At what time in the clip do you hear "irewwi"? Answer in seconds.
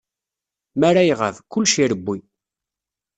1.83-2.17